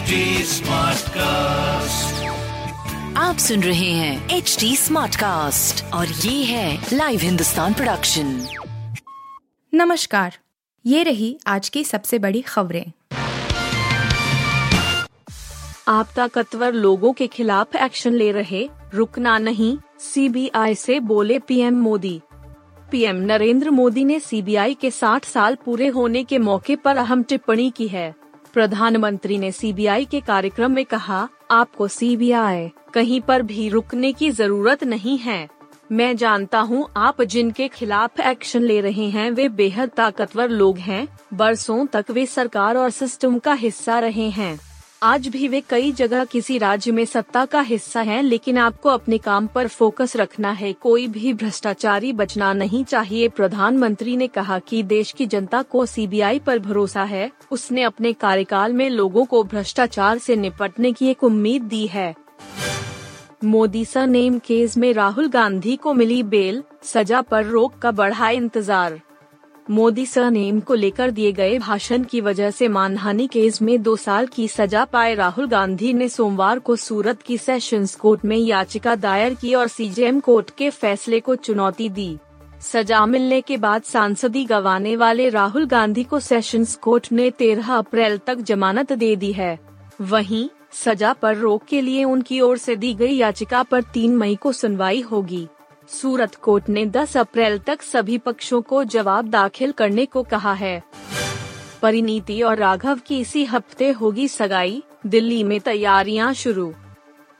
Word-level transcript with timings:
HD 0.00 0.18
Smartcast. 0.44 2.12
आप 3.16 3.36
सुन 3.38 3.62
रहे 3.62 3.90
हैं 3.90 4.30
एच 4.30 4.56
डी 4.60 4.76
स्मार्ट 4.76 5.16
कास्ट 5.16 5.84
और 5.84 6.06
ये 6.06 6.44
है 6.44 6.86
लाइव 6.92 7.20
हिंदुस्तान 7.20 7.74
प्रोडक्शन 7.74 8.46
नमस्कार 9.74 10.38
ये 10.86 11.02
रही 11.02 11.38
आज 11.46 11.68
की 11.68 11.84
सबसे 11.84 12.18
बड़ी 12.18 12.40
खबरें। 12.40 12.92
आप 15.88 16.08
ताकतवर 16.16 16.72
लोगों 16.72 17.12
के 17.12 17.26
खिलाफ 17.26 17.76
एक्शन 17.76 18.14
ले 18.14 18.32
रहे 18.32 18.68
रुकना 18.94 19.38
नहीं 19.38 19.78
सीबीआई 20.00 20.74
से 20.74 21.00
बोले 21.00 21.38
पीएम 21.38 21.74
मोदी। 21.74 22.20
पीएम 22.90 23.16
नरेंद्र 23.16 23.70
मोदी 23.70 24.04
ने 24.04 24.20
सीबीआई 24.20 24.74
के 24.74 24.90
60 24.90 25.24
साल 25.24 25.54
पूरे 25.54 25.88
होने 25.88 26.24
के 26.24 26.38
मौके 26.38 26.76
पर 26.76 26.96
अहम 26.96 27.22
टिप्पणी 27.22 27.70
की 27.70 27.88
है। 27.88 28.19
प्रधानमंत्री 28.54 29.38
ने 29.38 29.52
सीबीआई 29.52 30.04
के 30.04 30.20
कार्यक्रम 30.20 30.72
में 30.72 30.84
कहा, 30.84 31.28
आपको 31.50 31.88
सीबीआई 31.88 32.70
कहीं 32.94 33.20
पर 33.20 33.42
भी 33.42 33.68
रुकने 33.68 34.12
की 34.12 34.30
ज़रूरत 34.30 34.84
नहीं 34.84 35.18
है। 35.18 35.48
मैं 35.92 36.16
जानता 36.16 36.60
हूँ 36.60 36.86
आप 36.96 37.22
जिनके 37.22 37.68
खिलाफ 37.68 38.20
एक्शन 38.20 38.62
ले 38.62 38.80
रहे 38.80 39.08
हैं, 39.10 39.30
वे 39.30 39.48
बेहद 39.48 39.88
ताकतवर 39.88 40.48
लोग 40.48 40.78
हैं। 40.78 41.06
बरसों 41.34 41.86
तक 41.86 42.10
वे 42.10 42.26
सरकार 42.26 42.76
और 42.76 42.90
सिस्टम 42.90 43.38
का 43.38 43.52
हिस्सा 43.52 43.98
रहे 43.98 44.28
हैं। 44.30 44.58
आज 45.02 45.28
भी 45.28 45.48
वे 45.48 45.60
कई 45.60 45.92
जगह 45.92 46.24
किसी 46.24 46.56
राज्य 46.58 46.92
में 46.92 47.04
सत्ता 47.04 47.44
का 47.44 47.60
हिस्सा 47.60 48.00
हैं, 48.00 48.22
लेकिन 48.22 48.58
आपको 48.58 48.88
अपने 48.88 49.18
काम 49.18 49.46
पर 49.46 49.68
फोकस 49.68 50.16
रखना 50.16 50.50
है। 50.50 50.72
कोई 50.72 51.06
भी 51.06 51.32
भ्रष्टाचारी 51.34 52.12
बचना 52.12 52.52
नहीं 52.52 52.84
चाहिए। 52.84 53.28
प्रधानमंत्री 53.28 54.16
ने 54.16 54.26
कहा 54.26 54.58
कि 54.58 54.82
देश 54.82 55.12
की 55.12 55.26
जनता 55.26 55.62
को 55.62 55.86
सीबीआई 55.86 56.38
पर 56.38 56.58
भरोसा 56.58 57.04
है। 57.04 57.30
उसने 57.50 57.82
अपने 57.82 58.12
कार्यकाल 58.12 58.72
में 58.72 58.88
लोगों 58.90 59.24
को 59.24 59.42
भ्रष्टाचार 59.44 60.18
से 60.18 60.36
निपटने 60.36 60.92
की 60.92 61.08
एक 61.08 61.24
उम्मीद 61.24 61.62
दी 61.62 61.86
है। 61.86 62.14
मोदी 63.44 63.84
सर 63.84 64.06
नेम 64.06 64.38
केस 64.38 64.76
में 64.76 64.92
राहुल 64.92 65.28
गांधी 65.28 65.76
को 65.76 65.94
मिली 65.94 66.22
बेल, 66.22 66.62
सजा 66.84 67.20
पर 67.20 67.46
रोक 67.46 67.78
का 67.78 67.90
बढ़ा 67.90 68.30
इंतज़ार। 68.30 69.00
मोदी 69.70 70.04
सरनेम 70.06 70.60
को 70.60 70.74
लेकर 70.74 71.10
दिए 71.10 71.32
गए 71.32 71.58
भाषण 71.58 72.04
की 72.04 72.20
वजह 72.20 72.50
से 72.50 72.68
मानहानि 72.68 73.26
केस 73.26 73.60
में 73.62 73.82
दो 73.82 73.96
साल 73.96 74.26
की 74.26 74.46
सजा 74.48 74.84
पाए 74.84 75.14
राहुल 75.14 75.46
गांधी 75.46 75.92
ने 75.92 76.08
सोमवार 76.08 76.58
को 76.58 76.76
सूरत 76.76 77.22
की 77.22 77.36
सेशंस 77.38 77.94
कोर्ट 77.94 78.24
में 78.24 78.36
याचिका 78.36 78.94
दायर 78.94 79.34
की 79.34 79.54
और 79.54 79.68
सीजेएम 79.68 80.18
कोर्ट 80.20 80.50
के 80.58 80.70
फैसले 80.70 81.20
को 81.20 81.36
चुनौती 81.36 81.88
दी। 81.88 82.16
सजा 82.60 83.04
मिलने 83.06 83.40
के 83.40 83.56
बाद 83.56 83.82
सांसदी 83.82 84.44
गंवाने 84.44 84.96
वाले 84.96 85.28
राहुल 85.28 85.66
गांधी 85.66 86.04
को 86.04 86.20
सेशंस 86.20 86.74
कोर्ट 86.76 87.12
ने 87.12 87.30
13 87.30 87.70
अप्रैल 87.70 88.18
तक 88.18 88.40
जमानत 88.40 88.92
दे 88.92 89.14
दी 89.16 89.32
है। 89.32 89.58
वहीं, 90.00 90.48
सजा 90.72 91.12
पर 91.12 91.36
रोक 91.36 91.64
के 91.68 91.80
लिए 91.80 92.04
उनकी 92.04 92.40
ओर 92.40 92.58
से 92.58 92.76
दी 92.76 92.94
गई 92.94 93.14
याचिका 93.14 93.62
पर 93.62 93.82
3 93.82 94.16
मई 94.16 94.34
को 94.34 94.52
सुनवाई 94.52 95.00
होगी। 95.00 95.46
सूरत 95.88 96.34
कोर्ट 96.34 96.68
ने 96.68 96.84
10 96.86 97.16
अप्रैल 97.16 97.58
तक 97.58 97.82
सभी 97.82 98.18
पक्षों 98.18 98.60
को 98.62 98.82
जवाब 98.84 99.28
दाखिल 99.28 99.72
करने 99.72 100.04
को 100.06 100.22
कहा 100.22 100.52
है। 100.52 100.82
परिनीति 101.82 102.40
और 102.42 102.56
राघव 102.56 102.98
की 103.06 103.20
इसी 103.20 103.44
हफ़्ते 103.44 103.90
होगी 103.90 104.28
सगाई, 104.28 104.82
दिल्ली 105.06 105.42
में 105.44 105.60
तैयारियाँ 105.60 106.32
शुरू। 106.34 106.72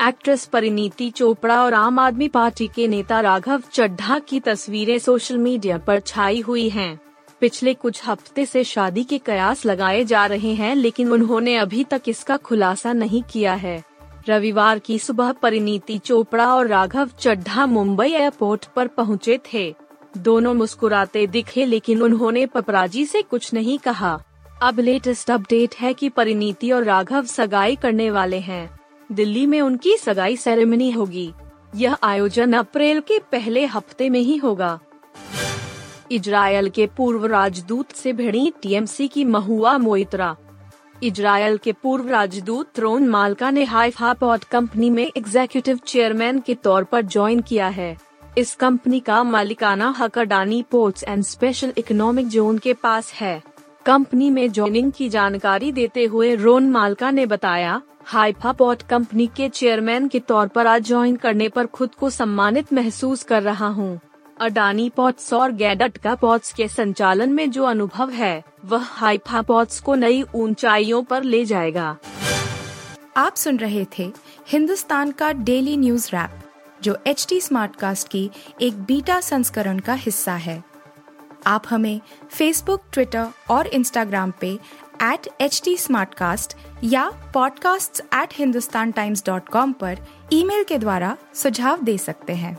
एक्ट्रेस 0.00 0.44
परिणीति 0.44 1.10
चोपड़ा 1.10 1.62
और 1.64 1.74
आम 1.74 1.98
आदमी 1.98 2.28
पार्टी 2.28 2.66
के 2.66 2.88
नेता 2.88 3.20
राघव 3.20 3.62
चड्ढा 3.72 4.18
की 4.18 4.40
तस्वीरें 4.40 4.98
सोशल 4.98 5.38
मीडिया 5.38 5.78
पर 5.78 6.00
छाई 6.00 6.40
हुई 6.40 6.68
हैं। 6.68 7.00
पिछले 7.40 7.74
कुछ 7.74 8.02
हफ़्ते 8.06 8.46
से 8.46 8.64
शादी 8.64 9.04
के 9.04 9.18
कयास 9.18 9.64
लगाए 9.66 10.04
जा 10.04 10.26
रहे 10.26 10.54
हैं, 10.54 10.74
लेकिन 10.74 11.12
उन्होंने 11.12 11.56
अभी 11.56 11.84
तक 11.84 12.02
इसका 12.08 12.36
खुलासा 12.36 12.92
नहीं 12.92 13.22
किया 13.22 13.54
है। 13.54 13.89
रविवार 14.28 14.78
की 14.78 14.98
सुबह 14.98 15.32
परिनीति 15.32 15.98
चोपड़ा 15.98 16.54
और 16.54 16.66
राघव 16.66 17.10
चड्ढा 17.20 17.66
मुंबई 17.66 18.08
एयरपोर्ट 18.08 18.64
पर 18.76 18.88
पहुँचे 18.88 19.38
थे। 19.52 19.74
दोनों 20.18 20.54
मुस्कुराते 20.54 21.26
दिखे 21.26 21.64
लेकिन 21.64 22.02
उन्होंने 22.02 22.44
पपराजी 22.46 23.04
से 23.06 23.22
कुछ 23.22 23.52
नहीं 23.54 23.78
कहा। 23.78 24.18
अब 24.62 24.80
लेटेस्ट 24.80 25.30
अपडेट 25.30 25.74
है 25.74 25.92
कि 25.94 26.08
परिनीति 26.08 26.70
और 26.70 26.84
राघव 26.84 27.24
सगाई 27.24 27.76
करने 27.76 28.10
वाले 28.10 28.38
हैं। 28.38 28.68
दिल्ली 29.12 29.46
में 29.46 29.60
उनकी 29.60 29.96
सगाई 29.96 30.36
सेरेमनी 30.36 30.90
होगी। 30.90 31.32
यह 31.76 31.96
आयोजन 32.02 32.52
अप्रैल 32.52 33.00
के 33.00 33.18
पहले 33.32 33.64
हफ़्ते 33.66 34.10
में 34.10 34.20
ही 34.20 34.36
होगा। 34.36 34.78
इजराइल 36.12 36.68
के 36.70 36.86
पूर्व 36.86 37.26
राजदूत 37.26 37.92
से 37.92 38.12
भिड़ी 38.12 38.52
टीएमसी 38.62 39.08
की 39.08 39.24
महुआ 39.24 39.76
मोइत्रा। 39.78 40.36
इजरायल 41.02 41.56
के 41.56 41.72
पूर्व 41.72 42.08
राजदूत 42.08 42.78
रोन 42.78 43.06
मालका 43.08 43.50
ने 43.50 43.64
हाइफा 43.64 44.12
पॉट 44.12 44.44
कंपनी 44.44 44.90
में 44.90 45.06
एग्जीक्यूटिव 45.06 45.78
चेयरमैन 45.86 46.40
के 46.40 46.54
तौर 46.54 46.84
पर 46.84 47.02
ज्वाइन 47.02 47.40
किया 47.40 47.68
है। 47.68 47.96
इस 48.38 48.54
कंपनी 48.54 49.00
का 49.00 49.22
मालिकाना 49.22 49.94
हक 49.98 50.18
Adani 50.18 50.62
Ports 50.70 51.04
and 51.04 51.22
Special 51.22 51.72
Economic 51.78 52.28
Zone 52.28 52.58
के 52.58 52.74
पास 52.74 53.12
है। 53.12 53.42
कंपनी 53.86 54.30
में 54.30 54.50
ज्वाइनिंग 54.52 54.92
की 54.92 55.08
जानकारी 55.08 55.72
देते 55.72 56.04
हुए 56.04 56.34
रोन 56.34 56.70
मालका 56.70 57.10
ने 57.10 57.26
बताया, 57.26 57.80
हाइफा 58.04 58.52
पॉट 58.52 58.82
कंपनी 58.82 59.26
के 59.26 59.48
चेयरमैन 59.48 60.08
के 60.08 60.20
तौर 60.20 60.48
पर 60.48 60.66
आज 60.66 60.84
ज्वाइन 60.84 61.16
करने 61.16 61.48
पर 61.48 61.66
खुद 61.66 61.94
को 61.94 62.10
सम्मानित 62.10 62.72
महसूस 62.72 63.22
कर 63.22 63.42
रहा 63.42 63.68
हूँ। 63.68 63.98
अडानी 64.40 64.88
पॉट्स 64.88 65.32
और 65.32 65.52
गैडट 65.52 65.98
का 65.98 66.14
पॉट्स 66.14 66.52
के 66.52 66.68
संचालन 66.68 67.32
में 67.32 67.50
जो 67.50 67.64
अनुभव 67.64 68.10
है, 68.10 68.44
वह 68.64 68.82
हाइफा 68.82 69.42
पॉट्स 69.42 69.80
को 69.80 69.94
नई 69.94 70.24
ऊंचाइयों 70.34 71.02
पर 71.02 71.22
ले 71.22 71.44
जाएगा। 71.44 71.96
आप 73.16 73.36
सुन 73.36 73.56
रहे 73.56 73.86
थे 73.98 74.12
हिंदुस्तान 74.48 75.10
का 75.10 75.32
डेली 75.32 75.76
न्यूज़ 75.76 76.08
रैप, 76.08 76.30
जो 76.82 76.98
एच 77.06 77.26
टी 77.28 77.40
स्मार्ट 77.40 77.76
कास्ट 77.76 78.08
की 78.08 78.30
एक 78.60 78.82
बीटा 78.82 79.20
संस्करण 79.20 79.78
का 79.78 79.92
हिस्सा 79.92 80.32
है। 80.32 80.64
आप 81.46 81.62
हमें 81.68 82.00
फेसबुक 82.30 82.82
ट्विटर 82.92 83.26
और 83.50 83.66
इंस्टाग्राम 83.66 84.32
पे 84.40 84.58
एट 85.02 85.28
एच 85.40 85.62
टी 85.64 85.76
या 86.84 87.32
podcasts@hindustantimes.com 87.32 89.74
पर 89.74 89.98
ईमेल 90.32 90.64
के 90.64 90.78
द्वारा 90.78 91.16
सुझाव 91.34 91.82
दे 91.82 91.98
सकते 91.98 92.32
हैं। 92.32 92.58